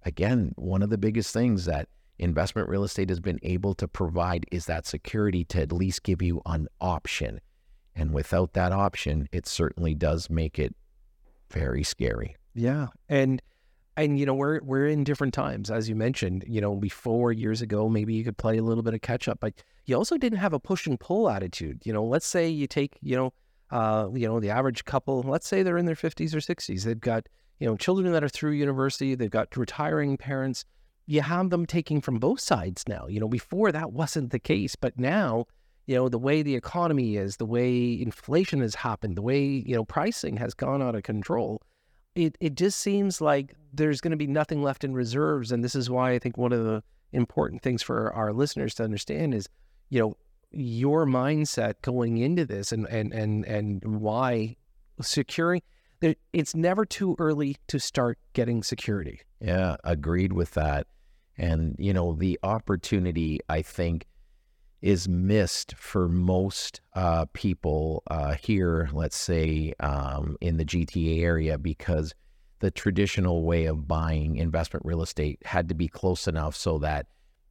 [0.04, 4.46] Again, one of the biggest things that investment real estate has been able to provide
[4.50, 7.40] is that security to at least give you an option.
[7.94, 10.74] And without that option, it certainly does make it
[11.50, 12.36] very scary.
[12.54, 12.88] Yeah.
[13.08, 13.40] And
[13.96, 17.62] and you know we're we're in different times as you mentioned you know before years
[17.62, 19.54] ago maybe you could play a little bit of catch up but
[19.86, 22.96] you also didn't have a push and pull attitude you know let's say you take
[23.02, 23.32] you know
[23.72, 27.00] uh, you know the average couple let's say they're in their 50s or 60s they've
[27.00, 27.26] got
[27.58, 30.64] you know children that are through university they've got retiring parents
[31.06, 34.76] you have them taking from both sides now you know before that wasn't the case
[34.76, 35.44] but now
[35.86, 39.74] you know the way the economy is the way inflation has happened the way you
[39.74, 41.60] know pricing has gone out of control
[42.16, 45.74] it it just seems like there's going to be nothing left in reserves, and this
[45.74, 49.48] is why I think one of the important things for our listeners to understand is,
[49.90, 50.16] you know,
[50.50, 54.56] your mindset going into this, and and and and why
[55.00, 55.62] securing
[56.32, 59.20] it's never too early to start getting security.
[59.40, 60.86] Yeah, agreed with that.
[61.38, 64.06] And, you know, the opportunity, I think,
[64.82, 71.58] is missed for most uh, people uh, here, let's say um, in the GTA area,
[71.58, 72.14] because
[72.60, 77.06] the traditional way of buying investment real estate had to be close enough so that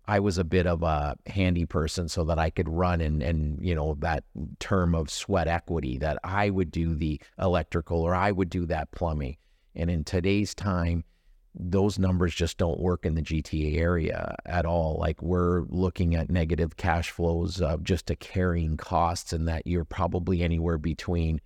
[0.08, 3.58] I was a bit of a handy person so that I could run and and
[3.66, 4.24] you know that
[4.60, 8.92] term of sweat equity that I would do the electrical or I would do that
[8.92, 9.38] plumbing.
[9.74, 11.04] And in today's time,
[11.58, 14.98] those numbers just don't work in the GTA area at all.
[15.00, 19.86] Like we're looking at negative cash flows of just a carrying costs, and that you're
[19.86, 21.40] probably anywhere between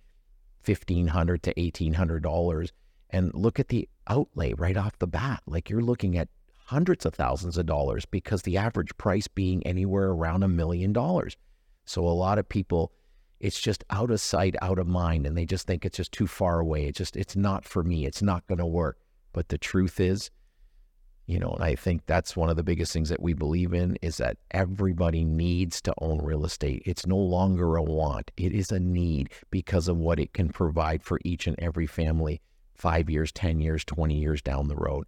[0.62, 2.72] fifteen hundred to eighteen hundred dollars.
[3.10, 5.42] And look at the outlay right off the bat.
[5.46, 6.28] Like you're looking at
[6.66, 11.36] hundreds of thousands of dollars because the average price being anywhere around a million dollars.
[11.84, 12.92] So a lot of people,
[13.40, 16.28] it's just out of sight, out of mind, and they just think it's just too
[16.28, 16.86] far away.
[16.86, 18.06] It's just, it's not for me.
[18.06, 18.98] It's not going to work.
[19.32, 20.30] But the truth is,
[21.26, 23.96] you know, and I think that's one of the biggest things that we believe in
[24.02, 26.82] is that everybody needs to own real estate.
[26.86, 31.04] It's no longer a want, it is a need because of what it can provide
[31.04, 32.40] for each and every family
[32.74, 35.06] five years, 10 years, 20 years down the road.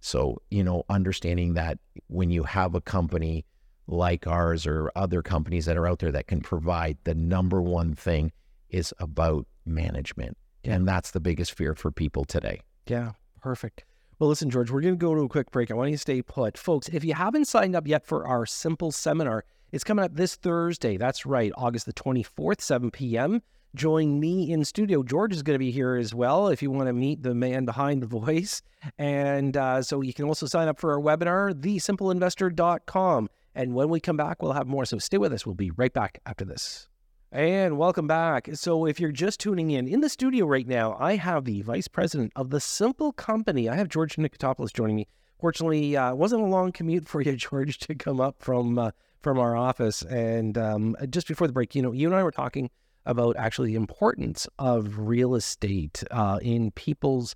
[0.00, 3.44] So, you know, understanding that when you have a company
[3.86, 7.94] like ours or other companies that are out there that can provide, the number one
[7.94, 8.30] thing
[8.68, 10.36] is about management.
[10.62, 10.74] Yeah.
[10.74, 12.60] And that's the biggest fear for people today.
[12.86, 13.12] Yeah,
[13.44, 13.84] perfect.
[14.18, 15.70] Well, listen, George, we're going to go to a quick break.
[15.70, 16.56] I want you to stay put.
[16.56, 20.34] Folks, if you haven't signed up yet for our simple seminar, it's coming up this
[20.34, 20.96] Thursday.
[20.96, 23.42] That's right, August the 24th, 7 p.m
[23.74, 25.02] join me in studio.
[25.02, 27.64] George is going to be here as well if you want to meet the man
[27.64, 28.62] behind the voice.
[28.98, 33.28] And uh, so you can also sign up for our webinar, thesimpleinvestor.com.
[33.54, 34.84] And when we come back, we'll have more.
[34.84, 35.46] So stay with us.
[35.46, 36.88] We'll be right back after this.
[37.34, 38.48] And welcome back.
[38.52, 41.88] So, if you're just tuning in, in the studio right now, I have the vice
[41.88, 43.68] president of the Simple Company.
[43.68, 45.08] I have George Nikotopoulos joining me.
[45.40, 49.40] Fortunately, uh, wasn't a long commute for you, George, to come up from uh, from
[49.40, 50.02] our office.
[50.02, 52.70] And um, just before the break, you know, you and I were talking
[53.04, 57.34] about actually the importance of real estate uh, in people's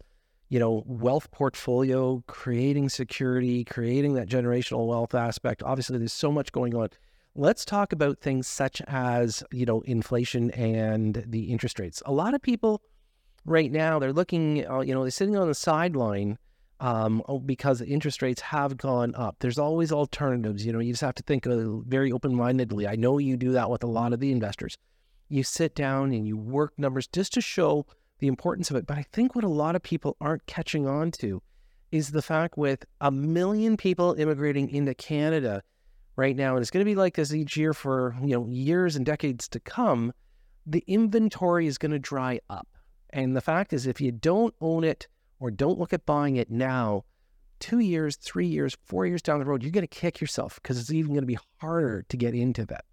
[0.49, 6.53] you know wealth portfolio creating security creating that generational wealth aspect obviously there's so much
[6.53, 6.89] going on
[7.35, 12.35] let's talk about things such as you know inflation and the interest rates a lot
[12.35, 12.83] of people
[13.45, 16.39] right now they're looking uh, you know they're sitting on the sideline
[16.81, 19.35] um, because interest rates have gone up.
[19.41, 20.65] There's always alternatives.
[20.65, 22.87] You know, you just have to think very open mindedly.
[22.87, 24.77] I know you do that with a lot of the investors
[25.29, 27.87] you sit down and you work numbers just to show
[28.19, 28.87] the importance of it.
[28.87, 31.43] But I think what a lot of people aren't catching on to
[31.93, 35.63] is the fact with a million people immigrating into Canada
[36.19, 38.97] right now, and it's going to be like this each year for you know years
[38.97, 40.13] and decades to come,
[40.67, 42.67] the inventory is going to dry up.
[43.11, 45.07] And the fact is, if you don't own it
[45.39, 47.05] or don't look at buying it now,
[47.61, 50.79] two years, three years, four years down the road, you're going to kick yourself because
[50.79, 52.85] it's even going to be harder to get into that.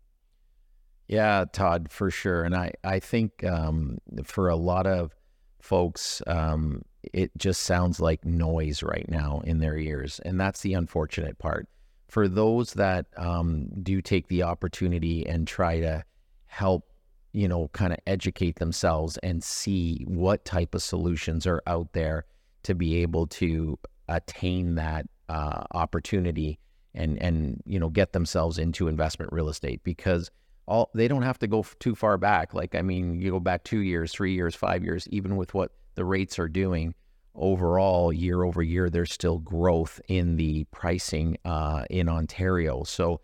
[1.08, 2.44] Yeah, Todd, for sure.
[2.44, 5.14] And I, I think um, for a lot of
[5.62, 6.84] folks, um,
[7.14, 10.20] it just sounds like noise right now in their ears.
[10.24, 11.68] And that's the unfortunate part.
[12.08, 16.04] For those that um, do take the opportunity and try to
[16.46, 16.92] help,
[17.34, 22.26] you know, kind of educate themselves and see what type of solutions are out there
[22.64, 26.60] to be able to attain that uh, opportunity
[26.94, 30.32] and, and, you know, get themselves into investment real estate because–
[30.68, 32.54] all they don't have to go too far back.
[32.54, 35.72] Like I mean, you go back two years, three years, five years, even with what
[35.96, 36.94] the rates are doing
[37.36, 42.84] overall year over year, there's still growth in the pricing uh, in Ontario.
[42.84, 43.22] So,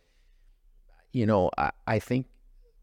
[1.11, 2.27] you know, I, I think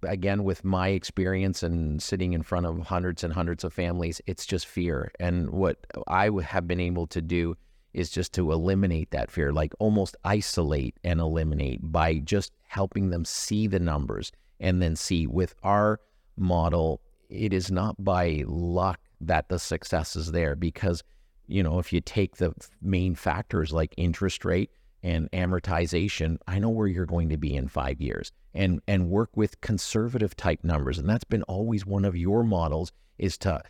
[0.03, 4.47] again with my experience and sitting in front of hundreds and hundreds of families, it's
[4.47, 5.11] just fear.
[5.19, 7.57] And what I have been able to do
[7.95, 13.25] is just to eliminate that fear, like almost isolate and eliminate by just helping them
[13.25, 16.01] see the numbers and then see with our
[16.37, 21.03] model, it is not by luck that the success is there because,
[21.49, 24.71] you know, if you take the main factors like interest rate
[25.03, 29.31] and amortization, I know where you're going to be in five years and, and work
[29.35, 30.99] with conservative type numbers.
[30.99, 33.63] And that's been always one of your models is to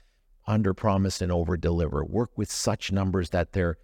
[0.47, 3.77] under promise and over deliver, work with such numbers that they're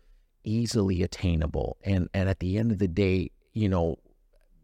[0.42, 1.76] easily attainable.
[1.84, 3.98] And, and at the end of the day, you know,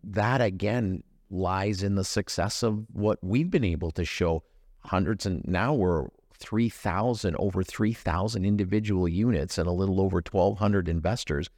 [0.03, 4.43] that again lies in the success of what we've been able to show
[4.81, 6.07] hundreds and now we're
[6.41, 11.49] 3,000, over 3,000 individual units and a little over 1,200 investors.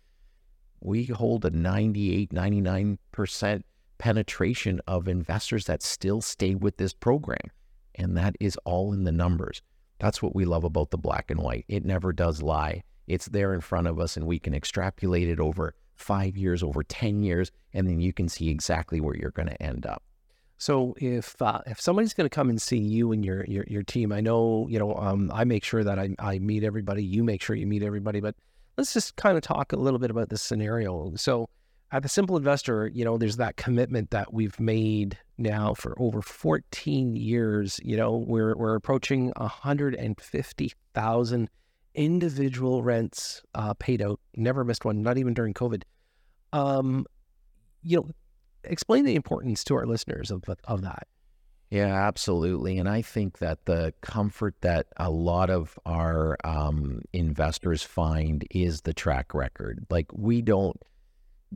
[0.81, 3.63] We hold a 98, 99%
[3.99, 7.51] penetration of investors that still stay with this program.
[7.95, 9.63] And that is all in the numbers.
[9.99, 11.65] That's what we love about the black and white.
[11.69, 12.83] It never does lie.
[13.07, 16.83] It's there in front of us, and we can extrapolate it over five years, over
[16.83, 20.03] 10 years, and then you can see exactly where you're going to end up.
[20.63, 23.83] So if uh, if somebody's going to come and see you and your your, your
[23.83, 27.03] team, I know you know um, I make sure that I, I meet everybody.
[27.03, 28.21] You make sure you meet everybody.
[28.21, 28.37] But
[28.79, 31.17] let's just kind of talk a little bit about this scenario.
[31.17, 31.49] So
[31.91, 36.23] at the Simple Investor, you know, there's that commitment that we've made now for over
[36.23, 37.81] 14 years.
[37.83, 41.51] You know, we're we're approaching 150,000
[41.97, 44.21] individual rents uh, paid out.
[44.37, 45.83] Never missed one, not even during COVID.
[46.53, 47.05] Um,
[47.83, 48.09] you know,
[48.65, 51.07] explain the importance to our listeners of of that.
[51.71, 52.77] Yeah, absolutely.
[52.77, 58.83] And I think that the comfort that a lot of our um, investors find is
[58.83, 59.87] the track record.
[59.89, 60.77] Like we don't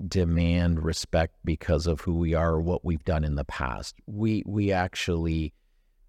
[0.09, 3.95] demand respect because of who we are or what we've done in the past.
[4.07, 5.53] We we actually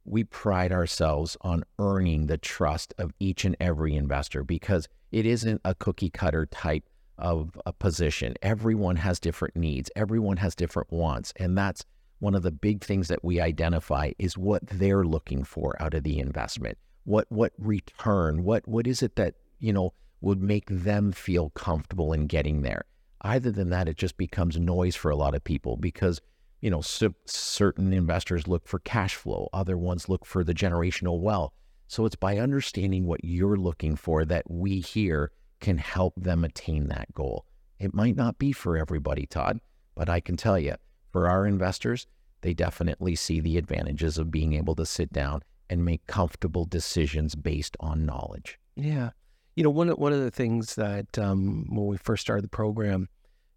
[0.05, 5.59] we pride ourselves on earning the trust of each and every investor because it isn't
[5.65, 6.85] a cookie cutter type
[7.17, 8.35] of a position.
[8.41, 11.85] Everyone has different needs, everyone has different wants, and that's
[12.19, 16.03] one of the big things that we identify is what they're looking for out of
[16.03, 16.77] the investment.
[17.03, 18.43] What what return?
[18.43, 22.85] What what is it that, you know, would make them feel comfortable in getting there?
[23.21, 26.21] Either than that, it just becomes noise for a lot of people because,
[26.61, 31.19] you know, c- certain investors look for cash flow, other ones look for the generational
[31.19, 31.53] wealth.
[31.87, 36.87] So it's by understanding what you're looking for that we here can help them attain
[36.87, 37.45] that goal.
[37.79, 39.59] It might not be for everybody, Todd,
[39.95, 40.75] but I can tell you,
[41.11, 42.07] for our investors,
[42.41, 47.35] they definitely see the advantages of being able to sit down and make comfortable decisions
[47.35, 48.59] based on knowledge.
[48.75, 49.11] Yeah
[49.57, 53.09] you know, one one of the things that um, when we first started the program,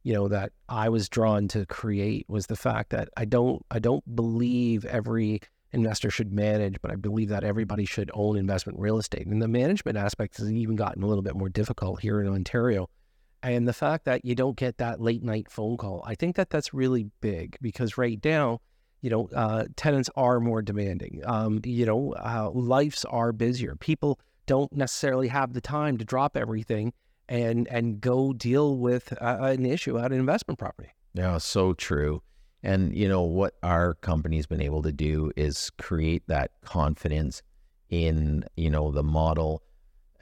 [0.02, 3.80] you know, that I was drawn to create was the fact that I don't I
[3.80, 5.42] don't believe every
[5.72, 9.26] investor should manage, but I believe that everybody should own investment real estate.
[9.26, 12.88] And the management aspect has even gotten a little bit more difficult here in Ontario.
[13.42, 16.50] And the fact that you don't get that late night phone call, I think that
[16.50, 18.60] that's really big because right now,
[19.00, 21.22] you know, uh, tenants are more demanding.
[21.24, 23.76] Um, you know, uh, lives are busier.
[23.76, 26.92] People don't necessarily have the time to drop everything
[27.28, 30.90] and and go deal with uh, an issue at an investment property.
[31.14, 32.22] Yeah, so true.
[32.62, 37.42] And you know what our company's been able to do is create that confidence
[37.88, 39.62] in you know the model.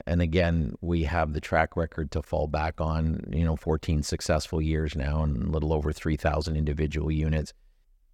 [0.06, 3.24] And again, we have the track record to fall back on.
[3.32, 7.52] You know, 14 successful years now, and a little over 3,000 individual units.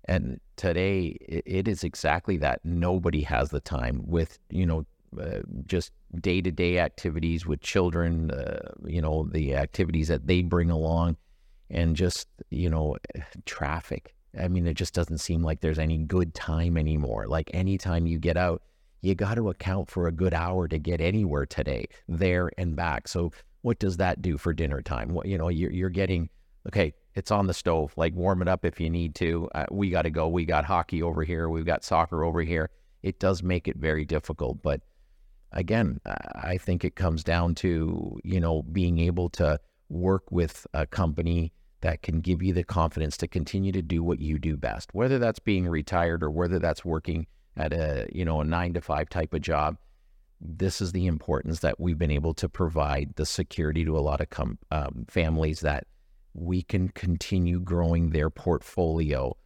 [0.06, 2.64] And today, it is exactly that.
[2.64, 4.86] Nobody has the time with you know
[5.20, 10.42] uh, just day to day activities with children, uh, you know, the activities that they
[10.42, 11.16] bring along,
[11.70, 12.96] and just, you know,
[13.46, 14.14] traffic.
[14.38, 17.26] I mean, it just doesn't seem like there's any good time anymore.
[17.28, 18.62] Like anytime you get out,
[19.00, 23.06] you got to account for a good hour to get anywhere today, there and back.
[23.06, 25.14] So, what does that do for dinner time?
[25.14, 26.28] What, you know, you're, you're getting,
[26.68, 29.48] okay, it's on the stove, like warm it up if you need to.
[29.54, 30.28] Uh, we got to go.
[30.28, 31.48] We got hockey over here.
[31.48, 32.70] We've got soccer over here.
[33.02, 34.80] It does make it very difficult, but
[35.52, 39.58] again, I think it comes down to, you know, being able to
[39.94, 44.18] work with a company that can give you the confidence to continue to do what
[44.18, 47.26] you do best, whether that's being retired or whether that's working
[47.56, 49.76] at a, you know, a nine to five type of job.
[50.40, 54.20] This is the importance that we've been able to provide the security to a lot
[54.20, 55.86] of com- um, families that
[56.34, 59.36] we can continue growing their portfolio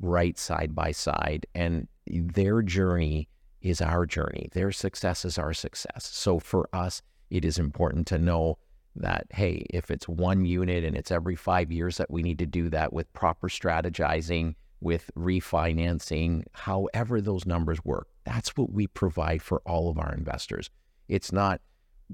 [0.00, 3.28] right side by side and their journey
[3.60, 4.48] is our journey.
[4.52, 6.08] Their success is our success.
[6.10, 8.58] So for us, it is important to know
[9.00, 12.46] that, hey, if it's one unit and it's every five years that we need to
[12.46, 19.42] do that with proper strategizing, with refinancing, however those numbers work, that's what we provide
[19.42, 20.70] for all of our investors.
[21.08, 21.60] It's not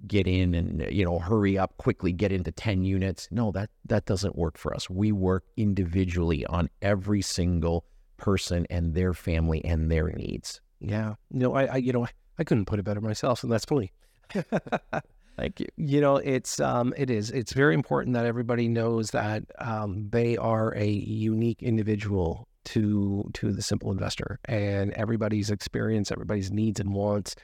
[0.07, 4.05] get in and you know hurry up quickly get into 10 units no that that
[4.05, 7.82] doesn't work for us we work individually on every single
[8.18, 11.14] person and their family and their needs yeah.
[11.30, 12.07] You know, I, I you know,
[12.39, 13.93] I couldn't put it better myself, and that's funny.
[15.37, 15.66] Thank you.
[15.76, 17.30] You know, it's um, it is.
[17.30, 23.53] It's very important that everybody knows that um, they are a unique individual to to
[23.53, 27.37] the simple investor, and everybody's experience, everybody's needs and wants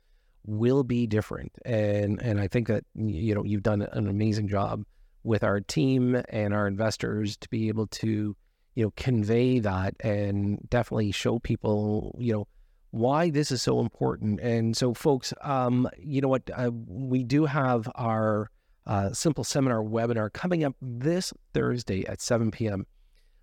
[0.46, 1.52] will be different.
[1.66, 4.84] And and I think that you know you've done an amazing job
[5.22, 8.34] with our team and our investors to be able to
[8.74, 12.48] you know convey that and definitely show people you know
[12.92, 14.38] why this is so important.
[14.40, 16.48] And so, folks, um, you know what?
[16.54, 18.50] Uh, we do have our
[18.86, 22.86] uh, simple seminar webinar coming up this Thursday at 7 p.m.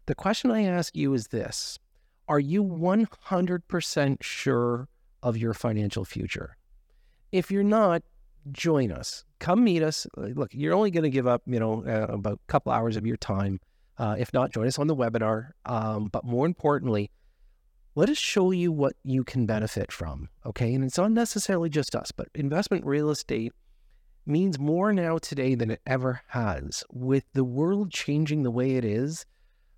[0.05, 1.77] The question I ask you is this
[2.27, 4.87] Are you 100% sure
[5.23, 6.55] of your financial future?
[7.31, 8.03] If you're not,
[8.51, 9.25] join us.
[9.39, 10.05] Come meet us.
[10.15, 13.05] Look, you're only going to give up, you know, uh, about a couple hours of
[13.05, 13.59] your time.
[13.97, 15.51] Uh, if not, join us on the webinar.
[15.65, 17.09] Um, but more importantly,
[17.95, 20.29] let us show you what you can benefit from.
[20.45, 20.73] Okay.
[20.73, 23.53] And it's not necessarily just us, but investment real estate
[24.25, 26.83] means more now today than it ever has.
[26.91, 29.25] With the world changing the way it is,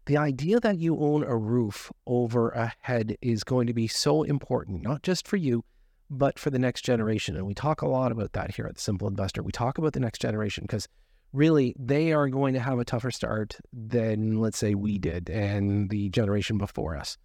[0.06, 4.24] the idea that you own a roof over a head is going to be so
[4.24, 5.64] important, not just for you,
[6.10, 7.38] but for the next generation.
[7.38, 9.42] And we talk a lot about that here at the Simple Investor.
[9.42, 10.88] We talk about the next generation because
[11.32, 15.90] really they are going to have a tougher start than, let's say, we did and
[15.90, 17.18] the generation before us.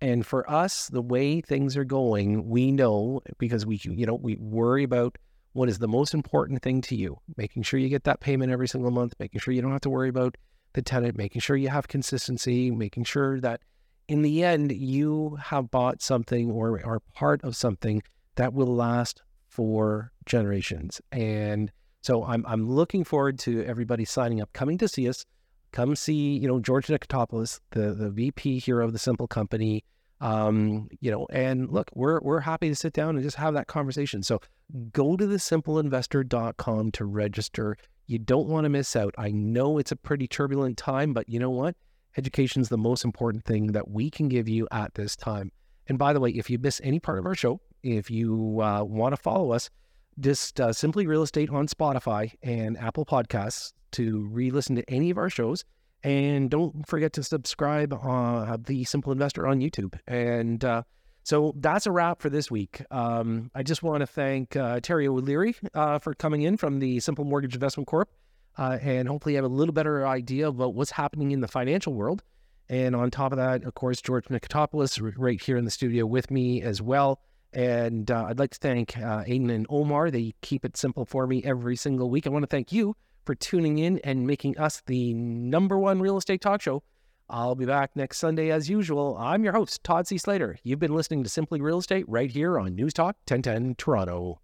[0.00, 4.36] And for us, the way things are going, we know because we, you know, we
[4.36, 5.18] worry about
[5.52, 8.68] what is the most important thing to you, making sure you get that payment every
[8.68, 10.36] single month, making sure you don't have to worry about
[10.72, 13.60] the tenant, making sure you have consistency, making sure that
[14.08, 18.02] in the end you have bought something or are part of something
[18.36, 21.00] that will last for generations.
[21.12, 21.70] And
[22.02, 25.26] so I'm I'm looking forward to everybody signing up, coming to see us.
[25.72, 29.84] Come see, you know, George Nikotopoulos, the the VP here of the Simple Company.
[30.20, 33.68] Um, you know, and look, we're we're happy to sit down and just have that
[33.68, 34.22] conversation.
[34.22, 34.40] So
[34.92, 37.76] go to thesimpleinvestor.com to register.
[38.06, 39.14] You don't want to miss out.
[39.16, 41.76] I know it's a pretty turbulent time, but you know what?
[42.16, 45.52] Education is the most important thing that we can give you at this time.
[45.86, 48.82] And by the way, if you miss any part of our show, if you uh,
[48.82, 49.70] want to follow us,
[50.18, 55.10] just uh, simply real estate on Spotify and Apple Podcasts to re listen to any
[55.10, 55.64] of our shows.
[56.02, 59.98] And don't forget to subscribe uh, the Simple Investor on YouTube.
[60.06, 60.82] And uh,
[61.24, 62.82] so that's a wrap for this week.
[62.90, 67.00] Um, I just want to thank uh, Terry O'Leary uh, for coming in from the
[67.00, 68.10] Simple Mortgage Investment Corp.
[68.58, 72.22] Uh, and hopefully, have a little better idea about what's happening in the financial world.
[72.68, 76.30] And on top of that, of course, George Nikotopoulos right here in the studio with
[76.30, 77.20] me as well.
[77.52, 80.10] And uh, I'd like to thank uh, Aiden and Omar.
[80.10, 82.26] They keep it simple for me every single week.
[82.26, 82.94] I want to thank you
[83.24, 86.82] for tuning in and making us the number one real estate talk show.
[87.28, 89.16] I'll be back next Sunday as usual.
[89.16, 90.18] I'm your host, Todd C.
[90.18, 90.58] Slater.
[90.64, 94.40] You've been listening to Simply Real Estate right here on News Talk 1010 Toronto.